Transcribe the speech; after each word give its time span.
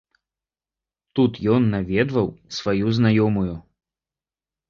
Тут 1.17 1.31
ён 1.55 1.67
наведваў 1.75 2.27
сваю 2.61 2.85
знаёмую. 3.01 3.53